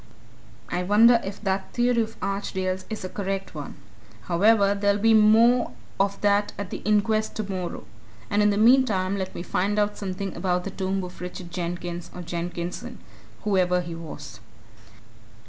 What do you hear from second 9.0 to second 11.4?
let me find out something about the tomb of